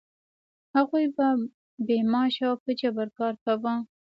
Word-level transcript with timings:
هغوی 0.75 1.05
به 1.15 1.27
بې 1.87 1.97
معاشه 2.11 2.45
او 2.49 2.55
په 2.63 2.71
جبر 2.79 3.07
کار 3.17 3.33
کاوه. 3.43 3.73